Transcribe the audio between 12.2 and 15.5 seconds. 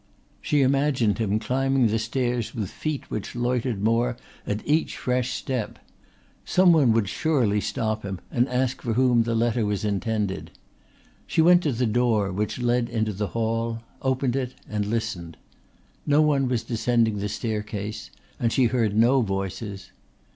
which led into the hall, opened it and listened.